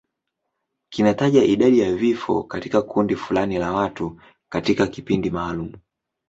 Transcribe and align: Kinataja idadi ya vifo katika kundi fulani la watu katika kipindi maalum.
Kinataja 0.89 1.43
idadi 1.43 1.79
ya 1.79 1.95
vifo 1.95 2.43
katika 2.43 2.81
kundi 2.81 3.15
fulani 3.15 3.57
la 3.57 3.71
watu 3.73 4.21
katika 4.51 4.87
kipindi 4.87 5.29
maalum. 5.29 5.71